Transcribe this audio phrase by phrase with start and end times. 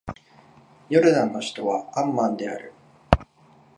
[0.89, 2.73] ヨルダンの首都はアンマンである